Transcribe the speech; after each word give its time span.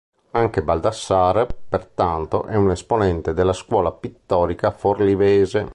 Anche 0.31 0.63
Baldassarre, 0.63 1.45
pertanto, 1.69 2.45
è 2.45 2.55
un 2.55 2.71
esponente 2.71 3.35
della 3.35 3.53
scuola 3.53 3.91
pittorica 3.91 4.71
forlivese. 4.71 5.69